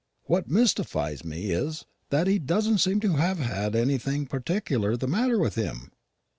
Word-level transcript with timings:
What 0.23 0.49
mystifies 0.49 1.23
me 1.23 1.51
is, 1.51 1.85
that 2.09 2.25
he 2.25 2.39
doesn't 2.39 2.79
seem 2.79 2.99
to 3.01 3.17
have 3.17 3.37
had 3.37 3.75
anything 3.75 4.25
particular 4.25 4.97
the 4.97 5.05
matter 5.07 5.37
with 5.37 5.53
him. 5.53 5.91